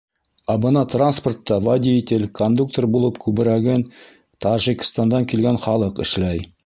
[0.53, 3.85] Ә бына транспортта водитель, кондуктор булып күберәген
[4.47, 6.43] Тажикстандан килгән халыҡ эшләй.